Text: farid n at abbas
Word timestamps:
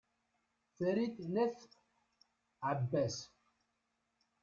farid 0.75 1.15
n 1.33 1.35
at 1.45 1.59
abbas 2.71 3.15